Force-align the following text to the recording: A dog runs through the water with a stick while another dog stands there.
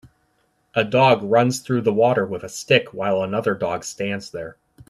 A 0.73 0.83
dog 0.83 1.21
runs 1.21 1.59
through 1.59 1.81
the 1.81 1.93
water 1.93 2.25
with 2.25 2.41
a 2.43 2.49
stick 2.49 2.91
while 2.91 3.21
another 3.21 3.53
dog 3.53 3.83
stands 3.83 4.31
there. 4.31 4.57